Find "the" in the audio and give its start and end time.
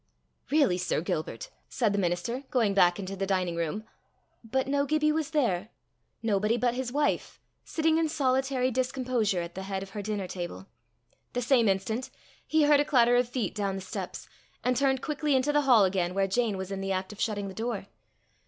1.93-1.99, 3.15-3.27, 9.53-9.61, 11.33-11.41, 13.75-13.81, 15.53-15.61, 16.81-16.91, 17.47-17.53